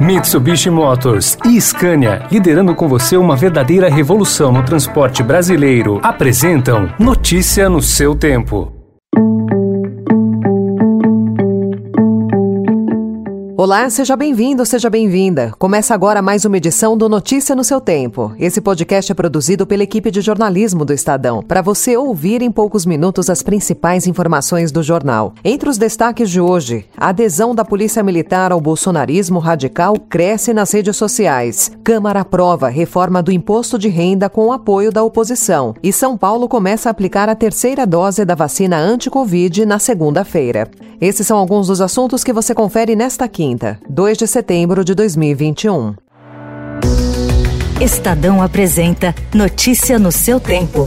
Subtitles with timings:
[0.00, 7.68] Mitsubishi Motors e Scania, liderando com você uma verdadeira revolução no transporte brasileiro, apresentam Notícia
[7.68, 8.77] no seu tempo.
[13.60, 15.52] Olá, seja bem-vindo, seja bem-vinda.
[15.58, 18.32] Começa agora mais uma edição do Notícia no seu Tempo.
[18.38, 22.86] Esse podcast é produzido pela equipe de jornalismo do Estadão, para você ouvir em poucos
[22.86, 25.34] minutos as principais informações do jornal.
[25.42, 30.70] Entre os destaques de hoje, a adesão da Polícia Militar ao bolsonarismo radical cresce nas
[30.70, 31.72] redes sociais.
[31.82, 35.74] Câmara aprova reforma do imposto de renda com o apoio da oposição.
[35.82, 40.70] E São Paulo começa a aplicar a terceira dose da vacina anti-Covid na segunda-feira.
[41.00, 44.94] Esses são alguns dos assuntos que você confere nesta quinta quinta, 2 de setembro de
[44.94, 45.94] 2021.
[47.80, 50.86] Estadão apresenta Notícia no seu tempo.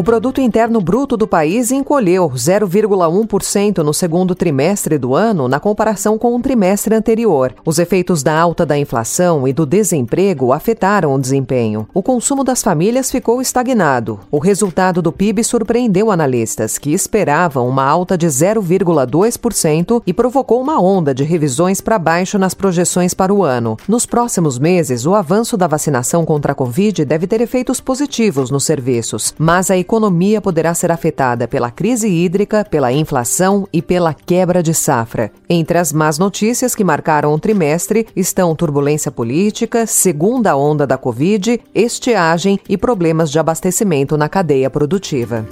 [0.00, 6.16] O produto interno bruto do país encolheu 0,1% no segundo trimestre do ano na comparação
[6.16, 7.54] com o trimestre anterior.
[7.66, 11.86] Os efeitos da alta da inflação e do desemprego afetaram o desempenho.
[11.92, 14.20] O consumo das famílias ficou estagnado.
[14.30, 20.80] O resultado do PIB surpreendeu analistas, que esperavam uma alta de 0,2% e provocou uma
[20.80, 23.76] onda de revisões para baixo nas projeções para o ano.
[23.86, 28.64] Nos próximos meses, o avanço da vacinação contra a Covid deve ter efeitos positivos nos
[28.64, 34.62] serviços, mas a economia poderá ser afetada pela crise hídrica, pela inflação e pela quebra
[34.62, 35.32] de safra.
[35.48, 41.60] Entre as más notícias que marcaram o trimestre estão turbulência política, segunda onda da Covid,
[41.74, 45.44] estiagem e problemas de abastecimento na cadeia produtiva.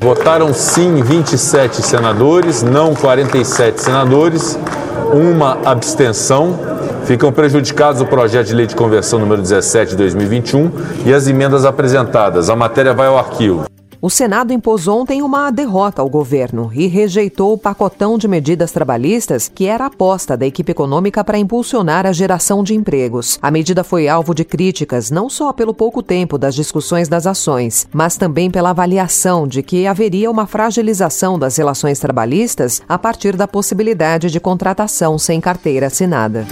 [0.00, 4.56] Votaram sim 27 senadores, não 47 senadores,
[5.12, 6.73] uma abstenção.
[7.04, 10.70] Ficam prejudicados o projeto de lei de conversão número 17 de 2021
[11.04, 12.48] e as emendas apresentadas.
[12.48, 13.64] A matéria vai ao arquivo.
[14.00, 19.50] O Senado impôs ontem uma derrota ao governo e rejeitou o pacotão de medidas trabalhistas
[19.52, 23.38] que era aposta da equipe econômica para impulsionar a geração de empregos.
[23.40, 27.86] A medida foi alvo de críticas não só pelo pouco tempo das discussões das ações,
[27.94, 33.48] mas também pela avaliação de que haveria uma fragilização das relações trabalhistas a partir da
[33.48, 36.46] possibilidade de contratação sem carteira assinada.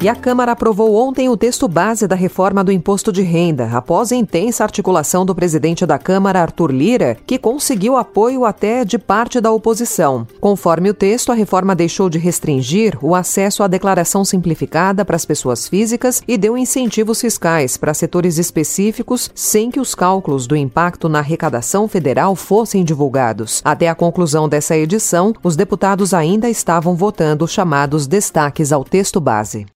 [0.00, 4.12] E a Câmara aprovou ontem o texto base da reforma do imposto de renda, após
[4.12, 9.50] intensa articulação do presidente da Câmara, Arthur Lira, que conseguiu apoio até de parte da
[9.50, 10.24] oposição.
[10.40, 15.24] Conforme o texto, a reforma deixou de restringir o acesso à declaração simplificada para as
[15.24, 21.08] pessoas físicas e deu incentivos fiscais para setores específicos sem que os cálculos do impacto
[21.08, 23.60] na arrecadação federal fossem divulgados.
[23.64, 29.66] Até a conclusão dessa edição, os deputados ainda estavam votando chamados destaques ao texto base.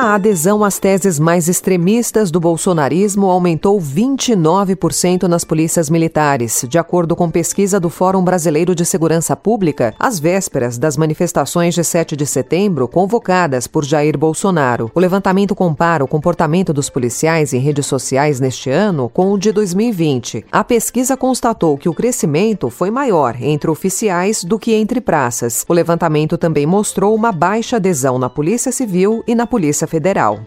[0.00, 7.16] A adesão às teses mais extremistas do bolsonarismo aumentou 29% nas polícias militares, de acordo
[7.16, 12.26] com pesquisa do Fórum Brasileiro de Segurança Pública, às vésperas das manifestações de 7 de
[12.26, 14.88] setembro convocadas por Jair Bolsonaro.
[14.94, 19.50] O levantamento compara o comportamento dos policiais em redes sociais neste ano com o de
[19.50, 20.46] 2020.
[20.52, 25.64] A pesquisa constatou que o crescimento foi maior entre oficiais do que entre praças.
[25.68, 30.44] O levantamento também mostrou uma baixa adesão na Polícia Civil e na Polícia Federal.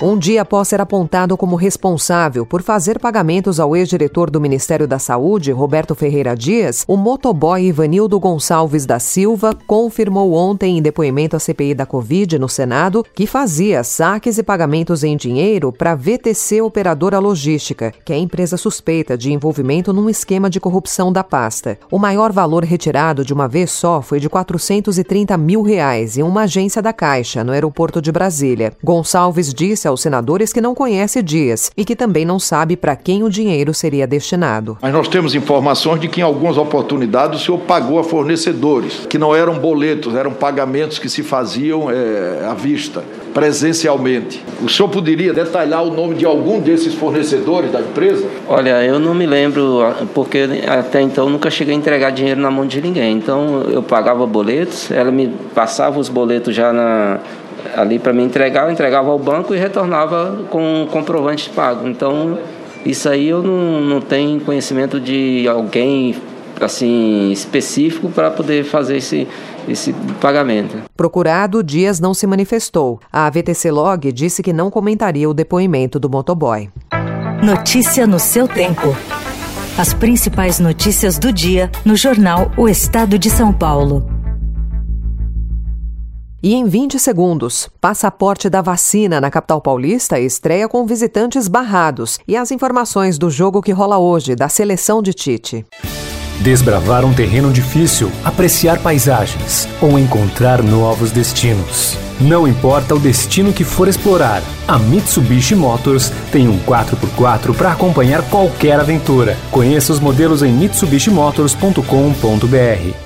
[0.00, 4.98] Um dia após ser apontado como responsável por fazer pagamentos ao ex-diretor do Ministério da
[4.98, 11.38] Saúde, Roberto Ferreira Dias, o motoboy Ivanildo Gonçalves da Silva confirmou ontem em depoimento à
[11.38, 17.18] CPI da Covid no Senado que fazia saques e pagamentos em dinheiro para VTC Operadora
[17.18, 21.78] Logística, que é a empresa suspeita de envolvimento num esquema de corrupção da pasta.
[21.90, 26.42] O maior valor retirado de uma vez só foi de 430 mil reais em uma
[26.42, 28.74] agência da Caixa, no aeroporto de Brasília.
[28.84, 32.96] Gonçalves disse disse aos senadores que não conhece Dias e que também não sabe para
[32.96, 34.76] quem o dinheiro seria destinado.
[34.82, 39.18] Mas nós temos informações de que em algumas oportunidades o senhor pagou a fornecedores, que
[39.18, 44.42] não eram boletos, eram pagamentos que se faziam é, à vista, presencialmente.
[44.62, 48.26] O senhor poderia detalhar o nome de algum desses fornecedores da empresa?
[48.48, 49.80] Olha, eu não me lembro,
[50.14, 53.16] porque até então nunca cheguei a entregar dinheiro na mão de ninguém.
[53.16, 57.20] Então eu pagava boletos, ela me passava os boletos já na,
[57.74, 61.88] ali para me entregar, eu entregava ao banco e retornava com um comprovante de pago.
[61.88, 62.38] Então,
[62.84, 66.14] isso aí eu não, não tenho conhecimento de alguém
[66.60, 69.28] assim específico para poder fazer esse
[69.68, 70.76] esse pagamento.
[70.96, 73.00] Procurado, Dias não se manifestou.
[73.12, 76.70] A VTC Log disse que não comentaria o depoimento do motoboy.
[77.42, 78.96] Notícia no seu tempo.
[79.78, 84.15] As principais notícias do dia no jornal O Estado de São Paulo.
[86.42, 92.18] E em 20 segundos, passaporte da vacina na capital paulista estreia com visitantes barrados.
[92.28, 95.64] E as informações do jogo que rola hoje, da seleção de Tite.
[96.40, 101.96] Desbravar um terreno difícil, apreciar paisagens ou encontrar novos destinos.
[102.20, 108.22] Não importa o destino que for explorar, a Mitsubishi Motors tem um 4x4 para acompanhar
[108.28, 109.36] qualquer aventura.
[109.50, 113.05] Conheça os modelos em mitsubishimotors.com.br.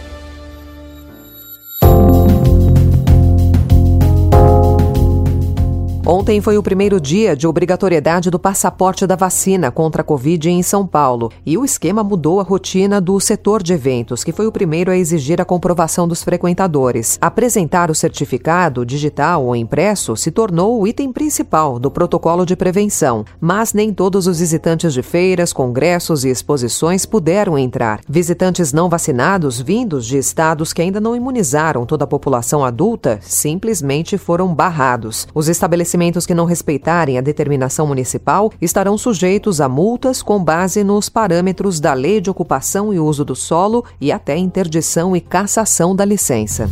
[6.13, 10.61] Ontem foi o primeiro dia de obrigatoriedade do passaporte da vacina contra a Covid em
[10.61, 14.51] São Paulo e o esquema mudou a rotina do setor de eventos, que foi o
[14.51, 17.17] primeiro a exigir a comprovação dos frequentadores.
[17.21, 23.25] Apresentar o certificado, digital ou impresso, se tornou o item principal do protocolo de prevenção,
[23.41, 28.01] mas nem todos os visitantes de feiras, congressos e exposições puderam entrar.
[28.09, 34.19] Visitantes não vacinados, vindos de estados que ainda não imunizaram toda a população adulta, simplesmente
[34.19, 35.29] foram barrados.
[35.33, 40.83] Os estabelecimentos estabelecimentos que não respeitarem a determinação municipal estarão sujeitos a multas com base
[40.83, 45.95] nos parâmetros da Lei de Ocupação e Uso do Solo e até interdição e cassação
[45.95, 46.69] da licença.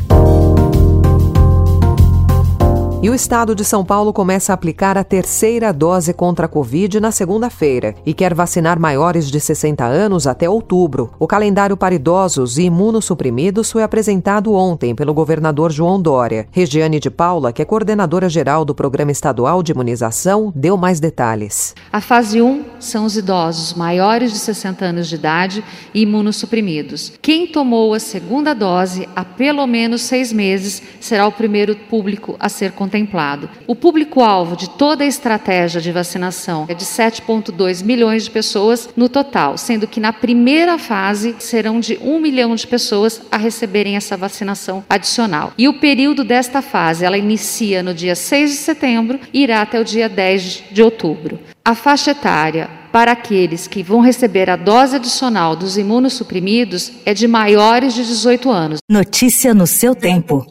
[3.00, 6.98] E o estado de São Paulo começa a aplicar a terceira dose contra a Covid
[6.98, 11.14] na segunda-feira e quer vacinar maiores de 60 anos até outubro.
[11.16, 16.48] O calendário para idosos e imunossuprimidos foi apresentado ontem pelo governador João Dória.
[16.50, 21.76] Regiane de Paula, que é coordenadora geral do Programa Estadual de Imunização, deu mais detalhes.
[21.92, 25.62] A fase 1 são os idosos maiores de 60 anos de idade
[25.94, 27.12] e imunossuprimidos.
[27.22, 32.48] Quem tomou a segunda dose há pelo menos seis meses será o primeiro público a
[32.48, 33.50] ser contemplado contemplado.
[33.67, 39.08] O público-alvo de toda a estratégia de vacinação é de 7,2 milhões de pessoas no
[39.08, 44.17] total, sendo que na primeira fase serão de 1 milhão de pessoas a receberem essa
[44.17, 45.52] vacinação adicional.
[45.58, 49.79] E o período desta fase, ela inicia no dia 6 de setembro e irá até
[49.79, 51.38] o dia 10 de outubro.
[51.64, 57.29] A faixa etária para aqueles que vão receber a dose adicional dos imunossuprimidos é de
[57.29, 58.79] maiores de 18 anos.
[58.91, 60.46] Notícia no seu tempo.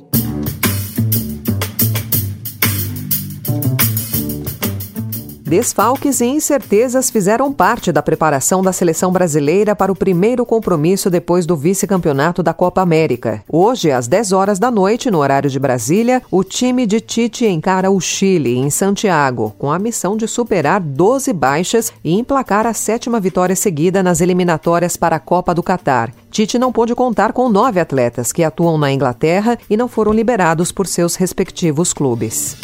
[5.47, 11.45] Desfalques e incertezas fizeram parte da preparação da seleção brasileira para o primeiro compromisso depois
[11.45, 13.41] do vice-campeonato da Copa América.
[13.49, 17.89] Hoje, às 10 horas da noite, no horário de Brasília, o time de Tite encara
[17.89, 23.17] o Chile, em Santiago, com a missão de superar 12 baixas e emplacar a sétima
[23.17, 26.13] vitória seguida nas eliminatórias para a Copa do Catar.
[26.29, 30.73] Tite não pôde contar com nove atletas que atuam na Inglaterra e não foram liberados
[30.73, 32.57] por seus respectivos clubes.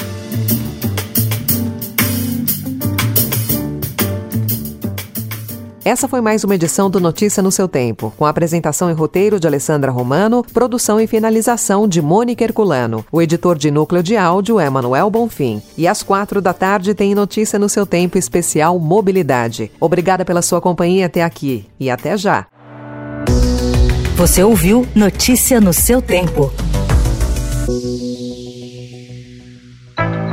[5.85, 9.45] Essa foi mais uma edição do Notícia no seu tempo, com apresentação e roteiro de
[9.45, 13.05] Alessandra Romano, produção e finalização de Mônica Herculano.
[13.11, 15.61] O editor de núcleo de áudio é Manuel Bonfim.
[15.77, 19.71] E às quatro da tarde tem Notícia no seu tempo especial Mobilidade.
[19.77, 22.47] Obrigada pela sua companhia até aqui e até já.
[24.15, 26.49] Você ouviu Notícia no seu tempo.